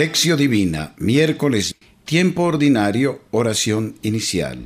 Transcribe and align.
Lección 0.00 0.38
Divina, 0.38 0.94
miércoles, 0.96 1.76
tiempo 2.06 2.44
ordinario, 2.44 3.20
oración 3.32 3.96
inicial. 4.00 4.64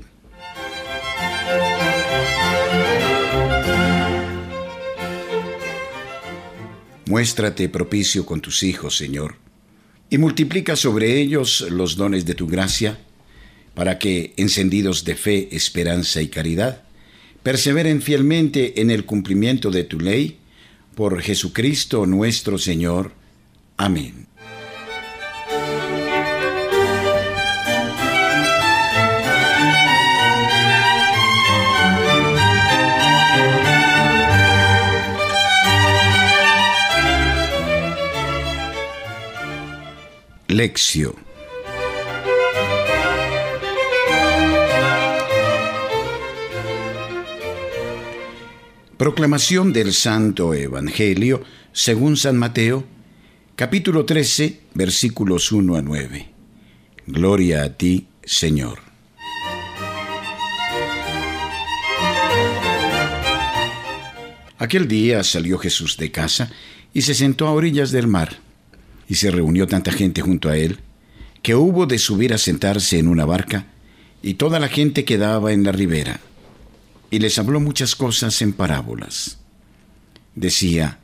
Muéstrate 7.07 7.69
propicio 7.69 8.25
con 8.25 8.41
tus 8.41 8.63
hijos, 8.63 8.97
Señor, 8.97 9.35
y 10.09 10.19
multiplica 10.19 10.77
sobre 10.77 11.21
ellos 11.21 11.67
los 11.69 11.97
dones 11.97 12.25
de 12.27 12.37
tu 12.37 12.47
gracia, 12.47 13.01
para 13.75 13.99
que, 13.99 14.35
encendidos 14.37 15.05
de 15.05 15.17
fe, 15.17 15.49
esperanza 15.51 16.23
y 16.23 16.29
caridad, 16.29 16.85
perseveren 17.43 18.03
fielmente 18.03 18.81
en 18.81 18.93
el 18.93 19.05
cumplimiento 19.05 19.73
de 19.73 19.83
tu 19.83 19.99
ley, 19.99 20.39
por 20.95 21.21
Jesucristo 21.21 22.07
nuestro 22.07 22.57
Señor. 22.57 23.11
Amén. 23.77 24.29
Proclamación 48.97 49.75
del 49.75 49.93
Santo 49.93 50.55
Evangelio 50.55 51.43
según 51.73 52.17
San 52.17 52.39
Mateo, 52.39 52.85
capítulo 53.57 54.07
13, 54.07 54.61
versículos 54.73 55.53
1 55.53 55.77
a 55.77 55.83
9. 55.83 56.29
Gloria 57.09 57.65
a 57.65 57.77
ti, 57.77 58.07
Señor. 58.25 58.79
Aquel 64.57 64.89
día 64.89 65.23
salió 65.25 65.59
Jesús 65.59 65.99
de 65.99 66.11
casa 66.11 66.51
y 66.95 67.03
se 67.03 67.13
sentó 67.13 67.49
a 67.49 67.53
orillas 67.53 67.91
del 67.91 68.07
mar 68.07 68.44
y 69.09 69.17
se 69.17 69.31
reunió 69.31 69.67
tanta 69.67 69.93
gente 69.93 70.23
junto 70.23 70.49
a 70.49 70.57
él, 70.57 70.81
que 71.43 71.55
hubo 71.55 71.87
de 71.87 71.99
subir 71.99 72.33
a 72.33 72.39
sentarse 72.39 72.99
en 72.99 73.09
una 73.09 73.25
barca, 73.25 73.67
y 74.23 74.35
toda 74.35 74.59
la 74.59 74.69
gente 74.69 75.05
quedaba 75.05 75.53
en 75.53 75.63
la 75.65 75.73
ribera. 75.73 76.21
Y 77.11 77.19
les 77.19 77.39
habló 77.39 77.61
muchas 77.61 77.95
cosas 77.95 78.41
en 78.41 78.55
parábolas. 78.55 79.39
Decía, 80.35 80.99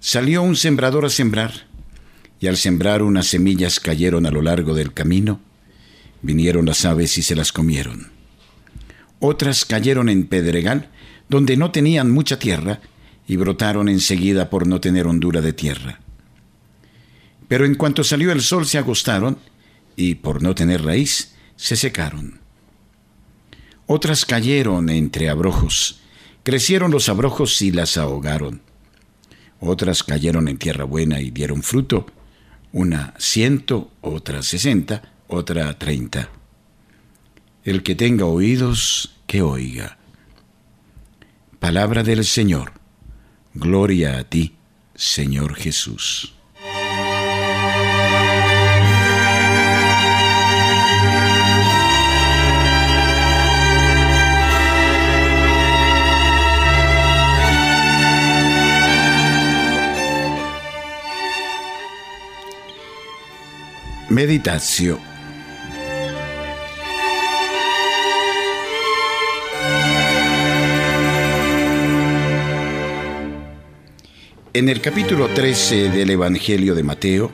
salió 0.00 0.42
un 0.42 0.56
sembrador 0.56 1.04
a 1.04 1.10
sembrar, 1.10 1.66
y 2.40 2.46
al 2.46 2.56
sembrar 2.56 3.02
unas 3.02 3.26
semillas 3.26 3.80
cayeron 3.80 4.26
a 4.26 4.30
lo 4.30 4.42
largo 4.42 4.74
del 4.74 4.92
camino, 4.92 5.40
vinieron 6.22 6.66
las 6.66 6.84
aves 6.84 7.18
y 7.18 7.22
se 7.22 7.34
las 7.34 7.52
comieron. 7.52 8.10
Otras 9.18 9.64
cayeron 9.64 10.08
en 10.08 10.26
pedregal, 10.26 10.90
donde 11.28 11.56
no 11.56 11.72
tenían 11.72 12.10
mucha 12.10 12.38
tierra, 12.38 12.80
y 13.26 13.36
brotaron 13.36 13.88
enseguida 13.88 14.50
por 14.50 14.66
no 14.66 14.80
tener 14.80 15.06
hondura 15.06 15.40
de 15.40 15.52
tierra 15.54 16.03
pero 17.48 17.66
en 17.66 17.74
cuanto 17.74 18.04
salió 18.04 18.32
el 18.32 18.40
sol 18.40 18.66
se 18.66 18.78
agostaron 18.78 19.38
y 19.96 20.16
por 20.16 20.42
no 20.42 20.54
tener 20.54 20.82
raíz 20.82 21.34
se 21.56 21.76
secaron. 21.76 22.40
Otras 23.86 24.24
cayeron 24.24 24.88
entre 24.88 25.28
abrojos, 25.28 26.00
crecieron 26.42 26.90
los 26.90 27.08
abrojos 27.08 27.60
y 27.62 27.70
las 27.70 27.96
ahogaron. 27.96 28.62
Otras 29.60 30.02
cayeron 30.02 30.48
en 30.48 30.58
tierra 30.58 30.84
buena 30.84 31.20
y 31.20 31.30
dieron 31.30 31.62
fruto, 31.62 32.06
una 32.72 33.14
ciento, 33.18 33.92
otra 34.00 34.42
sesenta, 34.42 35.12
otra 35.28 35.78
treinta. 35.78 36.30
El 37.62 37.82
que 37.82 37.94
tenga 37.94 38.26
oídos, 38.26 39.16
que 39.26 39.42
oiga. 39.42 39.98
Palabra 41.60 42.02
del 42.02 42.24
Señor. 42.24 42.72
Gloria 43.54 44.18
a 44.18 44.24
ti, 44.24 44.56
Señor 44.94 45.54
Jesús. 45.54 46.33
Meditación. 64.14 65.00
En 74.52 74.68
el 74.68 74.80
capítulo 74.80 75.26
13 75.26 75.90
del 75.90 76.10
Evangelio 76.10 76.76
de 76.76 76.84
Mateo 76.84 77.32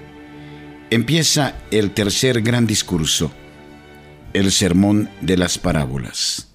empieza 0.89 1.55
el 1.71 1.91
tercer 1.91 2.41
gran 2.41 2.67
discurso, 2.67 3.31
el 4.33 4.51
sermón 4.51 5.11
de 5.21 5.37
las 5.37 5.59
parábolas. 5.59 6.49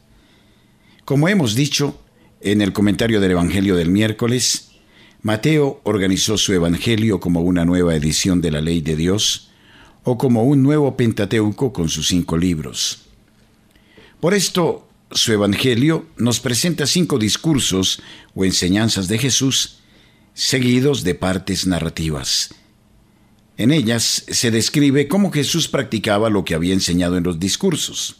Como 1.06 1.30
hemos 1.30 1.54
dicho 1.54 2.02
en 2.42 2.64
el 2.64 2.74
comentario 2.74 3.22
del 3.22 3.30
Evangelio 3.30 3.76
del 3.76 3.92
miércoles, 3.92 4.72
Mateo 5.22 5.82
organizó 5.84 6.40
su 6.40 6.52
Evangelio 6.54 7.20
como 7.20 7.42
una 7.42 7.64
nueva 7.64 7.94
edición 7.94 8.42
de 8.42 8.50
la 8.50 8.62
ley 8.62 8.82
de 8.82 8.96
Dios, 8.96 9.52
o 10.06 10.18
como 10.18 10.44
un 10.44 10.64
nuevo 10.64 10.96
Pentateuco 10.96 11.74
con 11.74 11.90
sus 11.90 12.08
cinco 12.08 12.38
libros. 12.38 13.02
Por 14.22 14.34
esto, 14.34 14.88
su 15.12 15.34
Evangelio 15.34 16.06
nos 16.16 16.40
presenta 16.40 16.86
cinco 16.86 17.18
discursos 17.18 18.02
o 18.34 18.46
enseñanzas 18.46 19.08
de 19.08 19.18
Jesús, 19.18 19.80
seguidos 20.34 21.04
de 21.04 21.16
partes 21.16 21.66
narrativas. 21.66 22.54
En 23.58 23.72
ellas 23.72 24.26
se 24.28 24.52
describe 24.52 25.08
cómo 25.08 25.32
Jesús 25.32 25.68
practicaba 25.68 26.30
lo 26.30 26.46
que 26.46 26.54
había 26.54 26.74
enseñado 26.74 27.18
en 27.18 27.24
los 27.24 27.40
discursos. 27.40 28.18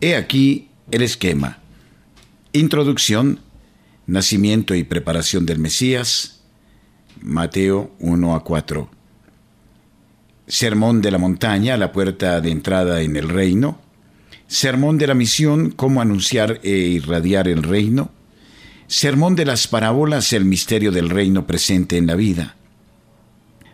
He 0.00 0.16
aquí 0.16 0.70
el 0.90 1.02
esquema. 1.02 1.58
Introducción, 2.52 3.40
nacimiento 4.06 4.74
y 4.74 4.82
preparación 4.82 5.46
del 5.46 5.60
Mesías, 5.60 6.40
Mateo 7.20 7.94
1 8.00 8.34
a 8.34 8.42
4. 8.42 8.99
Sermón 10.50 11.00
de 11.00 11.12
la 11.12 11.18
montaña, 11.18 11.76
la 11.76 11.92
puerta 11.92 12.40
de 12.40 12.50
entrada 12.50 13.02
en 13.02 13.14
el 13.14 13.28
reino. 13.28 13.80
Sermón 14.48 14.98
de 14.98 15.06
la 15.06 15.14
misión, 15.14 15.70
cómo 15.70 16.00
anunciar 16.00 16.58
e 16.64 16.70
irradiar 16.70 17.46
el 17.46 17.62
reino. 17.62 18.10
Sermón 18.88 19.36
de 19.36 19.44
las 19.44 19.68
parábolas, 19.68 20.32
el 20.32 20.44
misterio 20.44 20.90
del 20.90 21.08
reino 21.08 21.46
presente 21.46 21.98
en 21.98 22.08
la 22.08 22.16
vida. 22.16 22.56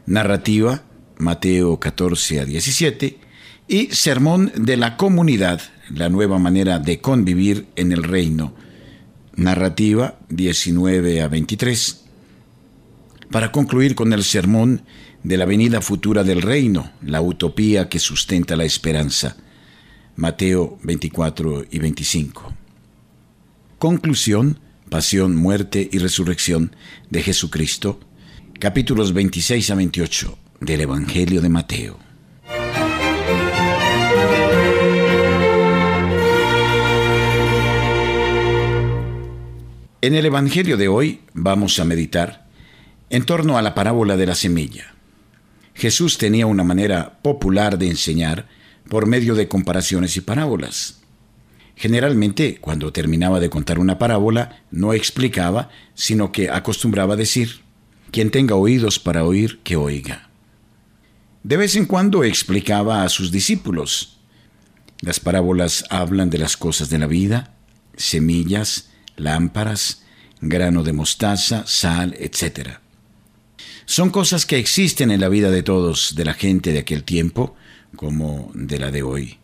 Narrativa, 0.05 0.83
Mateo 1.17 1.81
14 1.81 2.41
a 2.41 2.45
17. 2.45 3.21
Y 3.69 3.87
sermón 3.87 4.53
de 4.55 4.77
la 4.77 4.99
comunidad, 4.99 5.63
la 5.89 6.11
nueva 6.11 6.39
manera 6.39 6.79
de 6.79 7.01
convivir 7.01 7.69
en 7.77 7.93
el 7.93 8.03
reino. 8.03 8.55
Narrativa 9.35 10.19
19 10.29 11.23
a 11.23 11.29
23. 11.29 12.06
Para 13.31 13.53
concluir 13.53 13.95
con 13.95 14.13
el 14.13 14.25
sermón 14.25 14.83
de 15.23 15.37
la 15.37 15.45
venida 15.45 15.81
futura 15.81 16.23
del 16.23 16.43
reino, 16.43 16.93
la 17.03 17.21
utopía 17.21 17.89
que 17.89 17.99
sustenta 17.99 18.57
la 18.57 18.65
esperanza. 18.65 19.37
Mateo 20.15 20.79
24 20.83 21.65
y 21.71 21.79
25. 21.79 22.55
Conclusión, 23.79 24.61
pasión, 24.89 25.37
muerte 25.37 25.89
y 25.93 25.99
resurrección 25.99 26.75
de 27.11 27.23
Jesucristo, 27.23 28.01
capítulos 28.59 29.13
26 29.13 29.71
a 29.71 29.75
28 29.75 30.39
del 30.61 30.81
Evangelio 30.81 31.43
de 31.43 31.49
Mateo. 31.49 31.99
En 40.01 40.15
el 40.15 40.25
Evangelio 40.25 40.77
de 40.77 40.87
hoy 40.87 41.21
vamos 41.35 41.81
a 41.81 41.85
meditar 41.85 42.46
en 43.11 43.25
torno 43.25 43.57
a 43.59 43.63
la 43.63 43.75
parábola 43.75 44.17
de 44.17 44.27
la 44.27 44.35
semilla. 44.35 44.95
Jesús 45.75 46.19
tenía 46.19 46.47
una 46.47 46.65
manera 46.65 47.19
popular 47.23 47.79
de 47.79 47.89
enseñar 47.89 48.49
por 48.89 49.07
medio 49.07 49.35
de 49.35 49.49
comparaciones 49.49 50.17
y 50.17 50.21
parábolas. 50.21 51.01
Generalmente, 51.77 52.59
cuando 52.61 52.93
terminaba 52.93 53.41
de 53.41 53.51
contar 53.51 53.79
una 53.79 53.99
parábola, 53.99 54.63
no 54.71 54.95
explicaba, 54.95 55.69
sino 55.95 56.33
que 56.33 56.49
acostumbraba 56.49 57.15
a 57.15 57.19
decir, 57.19 57.61
quien 58.11 58.31
tenga 58.31 58.55
oídos 58.55 58.99
para 58.99 59.25
oír, 59.25 59.61
que 59.63 59.77
oiga. 59.77 60.31
De 61.43 61.57
vez 61.57 61.77
en 61.77 61.85
cuando 61.85 62.25
explicaba 62.25 63.03
a 63.03 63.09
sus 63.09 63.31
discípulos. 63.31 64.19
Las 65.01 65.21
parábolas 65.21 65.85
hablan 65.91 66.31
de 66.31 66.39
las 66.39 66.57
cosas 66.57 66.89
de 66.89 66.99
la 66.99 67.07
vida, 67.07 67.55
semillas, 67.97 68.89
lámparas, 69.17 70.03
grano 70.41 70.83
de 70.83 70.95
mostaza, 70.95 71.65
sal, 71.67 72.17
etc. 72.19 72.79
Son 73.87 74.11
cosas 74.11 74.47
que 74.47 74.59
existen 74.59 75.13
en 75.13 75.21
la 75.21 75.29
vida 75.29 75.51
de 75.51 75.63
todos, 75.63 76.17
de 76.17 76.25
la 76.25 76.35
gente 76.35 76.73
de 76.73 76.81
aquel 76.81 77.05
tiempo 77.05 77.55
como 77.95 78.51
de 78.53 78.79
la 78.81 78.91
de 78.91 79.05
hoy. 79.05 79.39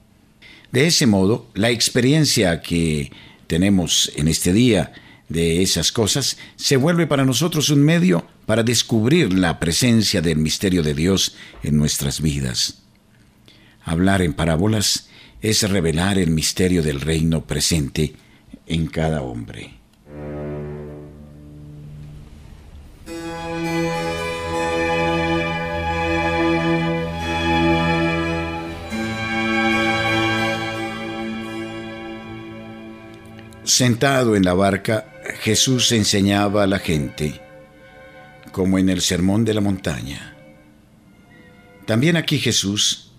De 0.73 0.89
ese 0.89 1.07
modo, 1.07 1.49
la 1.55 1.71
experiencia 1.71 2.61
que 2.61 3.13
tenemos 3.47 4.11
en 4.17 4.27
este 4.27 4.53
día 4.53 4.93
de 5.29 5.63
esas 5.63 5.93
cosas 5.93 6.39
se 6.57 6.77
vuelve 6.77 7.07
para 7.07 7.25
nosotros 7.25 7.71
un 7.71 7.85
medio 7.85 8.27
para 8.45 8.65
descubrir 8.65 9.33
la 9.33 9.61
presencia 9.61 10.21
del 10.21 10.39
misterio 10.39 10.83
de 10.83 10.95
Dios 10.95 11.37
en 11.63 11.77
nuestras 11.77 12.21
vidas. 12.21 12.83
Hablar 13.85 14.23
en 14.23 14.33
parábolas 14.33 15.09
es 15.41 15.69
revelar 15.71 16.19
el 16.19 16.31
misterio 16.31 16.83
del 16.83 17.01
reino 17.01 17.45
presente 17.45 18.15
en 18.67 18.87
cada 18.89 19.23
hombre. 19.23 19.82
Sentado 33.73 34.37
en 34.37 34.45
la 34.45 34.53
barca, 34.53 35.07
Jesús 35.41 35.93
enseñaba 35.93 36.63
a 36.63 36.67
la 36.67 36.79
gente, 36.79 37.41
como 38.53 38.79
en 38.79 38.91
el 38.91 39.01
Sermón 39.01 39.47
de 39.47 39.55
la 39.55 39.63
Montaña. 39.63 40.37
También 41.87 42.19
aquí 42.19 42.39
Jesús 42.39 43.13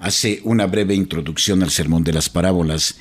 hace 0.00 0.40
una 0.42 0.66
breve 0.66 0.96
introducción 0.96 1.62
al 1.62 1.70
Sermón 1.70 2.02
de 2.02 2.12
las 2.12 2.28
Parábolas, 2.28 2.96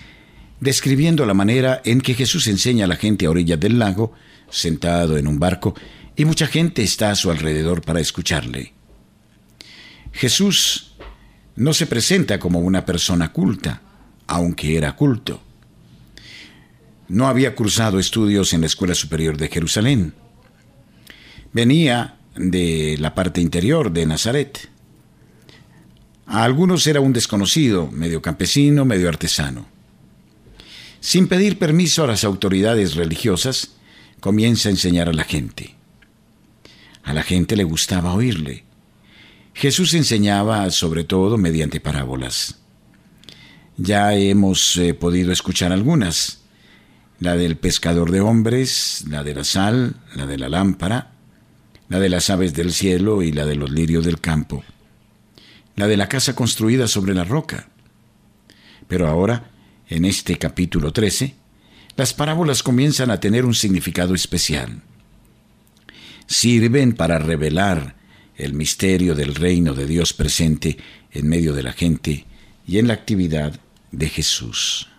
describiendo 0.60 1.26
la 1.26 1.34
manera 1.34 1.82
en 1.84 2.00
que 2.00 2.14
Jesús 2.14 2.46
enseña 2.46 2.86
a 2.86 2.90
la 2.90 2.96
gente 2.96 3.26
a 3.26 3.32
orillas 3.32 3.60
del 3.60 3.80
lago, 3.80 4.14
sentado 4.52 5.18
en 5.18 5.26
un 5.26 5.40
barco, 5.40 5.74
y 6.16 6.26
mucha 6.26 6.46
gente 6.46 6.84
está 6.84 7.10
a 7.10 7.16
su 7.16 7.32
alrededor 7.32 7.82
para 7.82 8.02
escucharle. 8.02 8.72
Jesús 10.12 10.94
no 11.56 11.74
se 11.74 11.88
presenta 11.88 12.38
como 12.38 12.60
una 12.60 12.86
persona 12.86 13.34
culta, 13.34 13.82
aunque 14.28 14.78
era 14.78 14.96
culto. 14.96 15.42
No 17.08 17.28
había 17.28 17.56
cursado 17.56 18.00
estudios 18.00 18.54
en 18.54 18.62
la 18.62 18.68
Escuela 18.68 18.96
Superior 18.96 19.38
de 19.38 19.50
Jerusalén. 19.50 20.14
Venía 21.52 22.18
de 22.36 22.98
la 23.00 23.14
parte 23.14 23.42
interior 23.42 23.92
de 23.92 24.06
Nazaret. 24.06 24.70
A 26.26 26.44
algunos 26.44 26.88
era 26.88 27.02
un 27.02 27.14
desconocido, 27.14 27.92
medio 27.92 28.22
campesino, 28.22 28.86
medio 28.86 29.10
artesano. 29.10 29.68
Sin 31.00 31.28
pedir 31.28 31.60
permiso 31.60 32.04
a 32.04 32.08
las 32.08 32.24
autoridades 32.24 32.96
religiosas, 32.96 33.76
comienza 34.20 34.70
a 34.70 34.72
enseñar 34.72 35.10
a 35.10 35.14
la 35.14 35.26
gente. 35.26 35.76
A 37.04 37.14
la 37.14 37.24
gente 37.24 37.58
le 37.58 37.66
gustaba 37.66 38.14
oírle. 38.14 38.64
Jesús 39.54 39.94
enseñaba 39.94 40.70
sobre 40.72 41.04
todo 41.04 41.38
mediante 41.38 41.82
parábolas. 41.82 42.60
Ya 43.76 44.14
hemos 44.16 44.78
eh, 44.78 44.94
podido 44.94 45.32
escuchar 45.32 45.74
algunas 45.74 46.43
la 47.24 47.38
del 47.38 47.56
pescador 47.56 48.12
de 48.12 48.20
hombres, 48.20 49.06
la 49.08 49.24
de 49.24 49.34
la 49.34 49.46
sal, 49.46 49.96
la 50.14 50.26
de 50.26 50.38
la 50.38 50.50
lámpara, 50.50 51.14
la 51.88 52.02
de 52.02 52.10
las 52.10 52.30
aves 52.30 52.54
del 52.54 52.74
cielo 52.74 53.22
y 53.22 53.32
la 53.32 53.46
de 53.46 53.56
los 53.56 53.72
lirios 53.72 54.04
del 54.04 54.20
campo, 54.20 54.62
la 55.78 55.88
de 55.88 55.96
la 55.96 56.10
casa 56.10 56.36
construida 56.36 56.86
sobre 56.86 57.14
la 57.14 57.24
roca. 57.24 57.70
Pero 58.90 59.08
ahora, 59.08 59.52
en 59.88 60.04
este 60.04 60.38
capítulo 60.38 60.92
13, 60.92 61.34
las 61.96 62.14
parábolas 62.14 62.62
comienzan 62.62 63.10
a 63.10 63.22
tener 63.22 63.46
un 63.46 63.54
significado 63.54 64.14
especial. 64.16 64.82
Sirven 66.28 66.92
para 66.92 67.20
revelar 67.20 67.96
el 68.36 68.54
misterio 68.54 69.16
del 69.16 69.36
reino 69.36 69.74
de 69.74 69.86
Dios 69.86 70.12
presente 70.12 70.78
en 71.12 71.30
medio 71.30 71.54
de 71.54 71.64
la 71.64 71.72
gente 71.72 72.26
y 72.68 72.80
en 72.80 72.88
la 72.90 72.96
actividad 72.96 73.62
de 73.94 74.10
Jesús. 74.10 74.90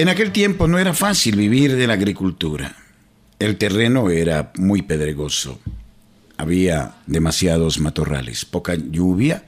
En 0.00 0.08
aquel 0.08 0.32
tiempo 0.32 0.66
no 0.66 0.78
era 0.78 0.94
fácil 0.94 1.36
vivir 1.36 1.76
de 1.76 1.86
la 1.86 1.92
agricultura. 1.92 2.74
El 3.38 3.58
terreno 3.58 4.08
era 4.08 4.50
muy 4.56 4.80
pedregoso. 4.80 5.60
Había 6.38 6.94
demasiados 7.06 7.78
matorrales, 7.80 8.46
poca 8.46 8.74
lluvia, 8.76 9.44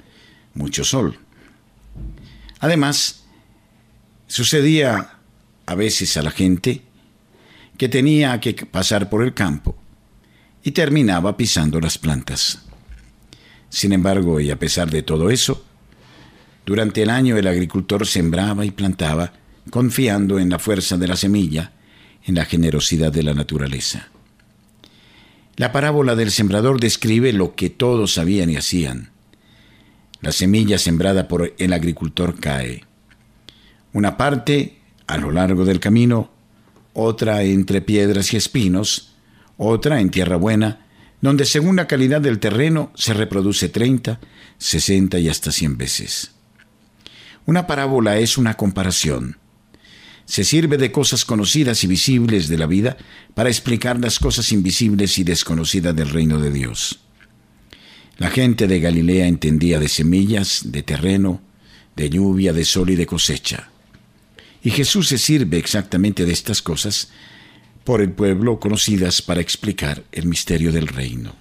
mucho 0.53 0.85
sol. 0.85 1.19
Además, 2.61 3.25
sucedía 4.27 5.15
a 5.65 5.75
veces 5.75 6.19
a 6.19 6.23
la 6.23 6.31
gente 6.31 6.83
que 7.83 7.89
tenía 7.89 8.39
que 8.39 8.55
pasar 8.55 9.11
por 9.11 9.25
el 9.25 9.35
campo 9.35 9.75
y 10.63 10.71
terminaba 10.71 11.37
pisando 11.37 11.81
las 11.81 11.99
plantas. 11.99 12.63
Sin 13.71 13.93
embargo, 13.93 14.39
y 14.39 14.53
a 14.53 14.57
pesar 14.57 14.89
de 14.89 15.03
todo 15.03 15.31
eso, 15.31 15.65
durante 16.65 17.03
el 17.03 17.11
año 17.11 17.37
el 17.37 17.49
agricultor 17.49 18.07
sembraba 18.07 18.65
y 18.65 18.71
plantaba, 18.71 19.33
confiando 19.71 20.39
en 20.39 20.49
la 20.49 20.61
fuerza 20.61 20.97
de 20.97 21.09
la 21.09 21.17
semilla, 21.17 21.73
en 22.25 22.37
la 22.37 22.45
generosidad 22.45 23.11
de 23.11 23.25
la 23.25 23.35
naturaleza. 23.35 24.11
La 25.57 25.73
parábola 25.73 26.15
del 26.15 26.31
sembrador 26.31 26.79
describe 26.79 27.33
lo 27.33 27.57
que 27.57 27.69
todos 27.69 28.15
sabían 28.15 28.49
y 28.49 28.55
hacían. 28.55 29.11
La 30.21 30.31
semilla 30.31 30.79
sembrada 30.79 31.27
por 31.27 31.53
el 31.59 31.73
agricultor 31.73 32.39
cae. 32.39 32.85
Una 33.93 34.17
parte, 34.17 34.79
a 35.09 35.17
lo 35.17 35.33
largo 35.33 35.65
del 35.65 35.81
camino, 35.81 36.31
otra 36.93 37.43
entre 37.43 37.81
piedras 37.81 38.33
y 38.33 38.37
espinos, 38.37 39.15
otra 39.57 40.01
en 40.01 40.11
tierra 40.11 40.37
buena, 40.37 40.87
donde 41.21 41.45
según 41.45 41.77
la 41.77 41.87
calidad 41.87 42.21
del 42.21 42.39
terreno 42.39 42.93
se 42.95 43.15
reproduce 43.15 43.69
30, 43.69 44.21
60 44.59 45.19
y 45.19 45.29
hasta 45.29 45.53
100 45.53 45.79
veces. 45.79 46.33
Una 47.47 47.67
parábola 47.67 48.19
es 48.19 48.39
una 48.39 48.55
comparación. 48.55 49.39
Se 50.25 50.45
sirve 50.45 50.77
de 50.79 50.93
cosas 50.93 51.25
conocidas 51.25 51.83
y 51.83 51.87
visibles 51.89 52.49
de 52.49 52.59
la 52.59 52.67
vida 52.67 52.97
para 53.35 53.49
explicar 53.49 53.99
las 53.99 54.19
cosas 54.19 54.53
invisibles 54.53 55.19
y 55.19 55.25
desconocidas 55.25 55.95
del 55.95 56.11
reino 56.11 56.39
de 56.39 56.53
Dios. 56.53 57.01
La 58.19 58.31
gente 58.31 58.69
de 58.69 58.79
Galilea 58.79 59.27
entendía 59.27 59.81
de 59.81 59.89
semillas, 59.89 60.63
de 60.67 60.83
terreno, 60.83 61.41
de 61.97 62.09
lluvia, 62.09 62.53
de 62.53 62.65
sol 62.65 62.91
y 62.91 62.97
de 62.97 63.07
cosecha. 63.07 63.72
Y 64.65 64.71
Jesús 64.71 65.09
se 65.09 65.19
sirve 65.19 65.59
exactamente 65.59 66.25
de 66.25 66.33
estas 66.33 66.63
cosas 66.63 67.11
por 67.85 68.01
el 68.01 68.13
pueblo 68.13 68.61
conocidas 68.61 69.21
para 69.21 69.41
explicar 69.41 70.05
el 70.13 70.27
misterio 70.27 70.71
del 70.71 70.87
reino. 70.87 71.35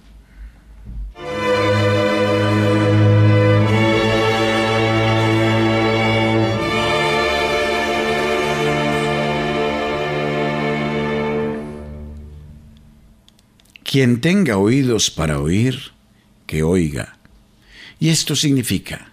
Quien 13.84 14.22
tenga 14.22 14.56
oídos 14.56 15.10
para 15.10 15.38
oír, 15.38 15.92
que 16.46 16.62
oiga. 16.62 17.18
Y 18.00 18.08
esto 18.08 18.34
significa, 18.34 19.12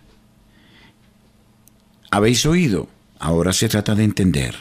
habéis 2.09 2.45
oído, 2.45 2.89
Ahora 3.19 3.51
se 3.51 3.67
trata 3.67 3.95
de 3.95 4.05
entender. 4.05 4.55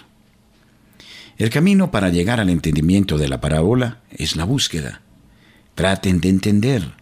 El 1.39 1.51
camino 1.51 1.93
para 1.93 2.09
llegar 2.09 2.41
al 2.41 2.51
entendimiento 2.51 3.17
de 3.17 3.29
la 3.29 3.41
parábola 3.41 4.01
es 4.11 4.35
la 4.35 4.45
búsqueda. 4.45 5.01
Traten 5.77 6.21
de 6.21 6.29
entender. 6.29 6.93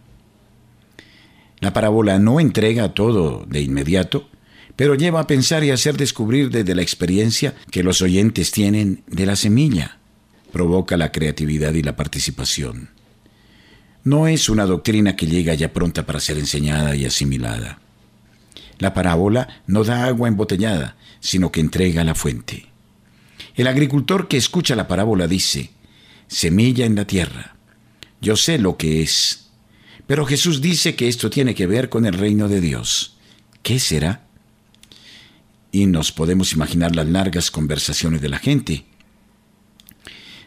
La 1.59 1.73
parábola 1.73 2.19
no 2.19 2.39
entrega 2.39 2.93
todo 2.93 3.43
de 3.49 3.61
inmediato, 3.61 4.29
pero 4.75 4.93
lleva 4.93 5.21
a 5.21 5.27
pensar 5.27 5.63
y 5.63 5.71
hacer 5.71 5.97
descubrir 5.97 6.51
desde 6.51 6.75
la 6.75 6.83
experiencia 6.83 7.55
que 7.71 7.81
los 7.81 8.03
oyentes 8.03 8.51
tienen 8.51 9.01
de 9.07 9.25
la 9.25 9.35
semilla. 9.35 9.97
Provoca 10.51 10.95
la 10.97 11.11
creatividad 11.11 11.73
y 11.73 11.81
la 11.81 11.95
participación. 11.95 12.91
No 14.03 14.27
es 14.27 14.49
una 14.49 14.67
doctrina 14.67 15.15
que 15.15 15.25
llega 15.25 15.55
ya 15.55 15.73
pronta 15.73 16.05
para 16.05 16.19
ser 16.19 16.37
enseñada 16.37 16.95
y 16.95 17.05
asimilada. 17.05 17.79
La 18.77 18.93
parábola 18.93 19.61
no 19.65 19.83
da 19.83 20.05
agua 20.05 20.27
embotellada, 20.27 20.95
sino 21.19 21.51
que 21.51 21.59
entrega 21.59 22.03
la 22.03 22.15
fuente. 22.15 22.67
El 23.55 23.67
agricultor 23.67 24.27
que 24.27 24.37
escucha 24.37 24.75
la 24.75 24.87
parábola 24.87 25.27
dice, 25.27 25.71
semilla 26.27 26.85
en 26.85 26.95
la 26.95 27.05
tierra. 27.05 27.55
Yo 28.21 28.35
sé 28.35 28.57
lo 28.57 28.77
que 28.77 29.01
es. 29.01 29.49
Pero 30.05 30.25
Jesús 30.25 30.61
dice 30.61 30.95
que 30.95 31.07
esto 31.07 31.29
tiene 31.29 31.55
que 31.55 31.67
ver 31.67 31.89
con 31.89 32.05
el 32.05 32.13
reino 32.13 32.47
de 32.47 32.61
Dios. 32.61 33.17
¿Qué 33.63 33.79
será? 33.79 34.27
Y 35.71 35.85
nos 35.85 36.11
podemos 36.11 36.53
imaginar 36.53 36.95
las 36.95 37.07
largas 37.07 37.51
conversaciones 37.51 38.21
de 38.21 38.29
la 38.29 38.39
gente. 38.39 38.85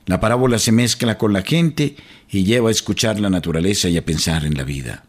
La 0.06 0.18
parábola 0.18 0.58
se 0.58 0.72
mezcla 0.72 1.18
con 1.18 1.32
la 1.32 1.42
gente 1.42 1.96
y 2.30 2.44
lleva 2.44 2.68
a 2.68 2.72
escuchar 2.72 3.20
la 3.20 3.30
naturaleza 3.30 3.88
y 3.88 3.96
a 3.96 4.04
pensar 4.04 4.44
en 4.44 4.54
la 4.54 4.64
vida. 4.64 5.04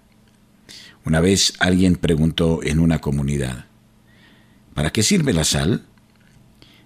Una 1.06 1.22
vez 1.22 1.53
alguien 1.60 1.96
preguntó 1.96 2.62
en 2.62 2.80
una 2.80 3.00
comunidad, 3.00 3.65
¿para 4.74 4.92
qué 4.92 5.04
sirve 5.04 5.34
la 5.34 5.44
sal? 5.44 5.86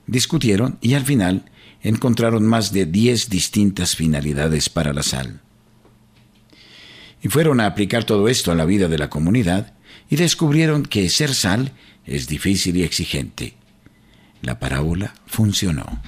Discutieron 0.08 0.78
y 0.82 0.94
al 0.94 1.04
final 1.04 1.46
encontraron 1.82 2.46
más 2.46 2.72
de 2.72 2.86
10 2.86 3.30
distintas 3.30 3.96
finalidades 3.96 4.70
para 4.70 4.94
la 4.94 5.04
sal. 5.04 5.42
Y 7.22 7.28
fueron 7.30 7.60
a 7.60 7.66
aplicar 7.66 8.04
todo 8.04 8.28
esto 8.28 8.52
a 8.52 8.56
la 8.56 8.66
vida 8.66 8.88
de 8.88 8.98
la 8.98 9.10
comunidad 9.10 9.74
y 10.10 10.16
descubrieron 10.16 10.84
que 10.84 11.10
ser 11.10 11.34
sal 11.34 11.74
es 12.06 12.28
difícil 12.28 12.78
y 12.78 12.84
exigente. 12.84 13.56
La 14.42 14.60
parábola 14.60 15.16
funcionó. 15.26 16.02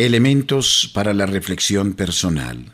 Elementos 0.00 0.90
para 0.94 1.12
la 1.12 1.26
reflexión 1.26 1.92
personal. 1.92 2.72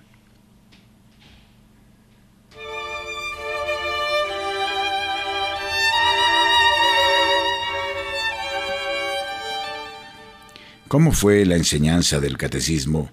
¿Cómo 10.86 11.10
fue 11.10 11.44
la 11.44 11.56
enseñanza 11.56 12.20
del 12.20 12.38
catecismo 12.38 13.10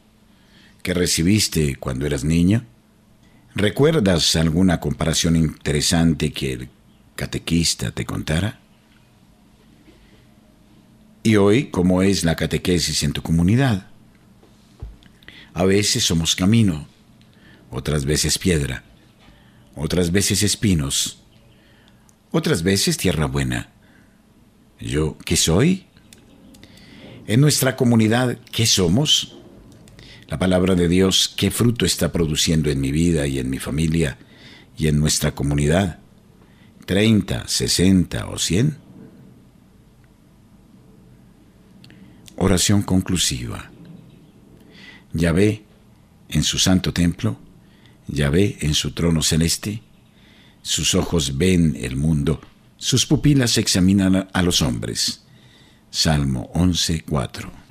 que 0.83 0.93
recibiste 0.93 1.77
cuando 1.77 2.05
eras 2.05 2.23
niña? 2.23 2.67
¿Recuerdas 3.55 4.35
alguna 4.35 4.79
comparación 4.79 5.35
interesante 5.35 6.31
que 6.31 6.53
el 6.53 6.69
catequista 7.15 7.89
te 7.89 8.05
contara? 8.05 8.59
¿Y 11.23 11.37
hoy 11.37 11.71
cómo 11.71 12.03
es 12.03 12.23
la 12.23 12.35
catequesis 12.35 13.01
en 13.01 13.13
tu 13.13 13.23
comunidad? 13.23 13.87
A 15.53 15.65
veces 15.65 16.03
somos 16.03 16.35
camino, 16.35 16.87
otras 17.69 18.05
veces 18.05 18.37
piedra, 18.37 18.83
otras 19.75 20.11
veces 20.11 20.41
espinos, 20.43 21.19
otras 22.31 22.63
veces 22.63 22.97
tierra 22.97 23.27
buena. 23.27 23.69
¿Yo 24.79 25.17
qué 25.25 25.37
soy? 25.37 25.85
En 27.27 27.39
nuestra 27.39 27.75
comunidad, 27.75 28.39
¿qué 28.51 28.65
somos? 28.65 29.37
La 30.27 30.39
palabra 30.39 30.73
de 30.73 30.87
Dios, 30.87 31.31
¿qué 31.37 31.51
fruto 31.51 31.85
está 31.85 32.11
produciendo 32.11 32.71
en 32.71 32.81
mi 32.81 32.91
vida 32.91 33.27
y 33.27 33.37
en 33.37 33.49
mi 33.49 33.59
familia 33.59 34.17
y 34.77 34.87
en 34.87 34.99
nuestra 34.99 35.35
comunidad? 35.35 35.99
¿30, 36.87 37.45
60 37.45 38.27
o 38.27 38.39
100? 38.39 38.77
Oración 42.37 42.81
conclusiva. 42.81 43.72
Yahvé 45.13 45.63
en 46.29 46.43
su 46.43 46.57
santo 46.59 46.91
templo, 46.93 47.37
Yahvé 48.07 48.57
en 48.61 48.73
su 48.73 48.91
trono 48.91 49.21
celeste, 49.21 49.81
sus 50.61 50.95
ojos 50.95 51.37
ven 51.37 51.77
el 51.79 51.95
mundo, 51.95 52.41
sus 52.77 53.05
pupilas 53.05 53.57
examinan 53.57 54.27
a 54.31 54.41
los 54.41 54.61
hombres. 54.61 55.23
Salmo 55.89 56.51
11.4 56.53 57.62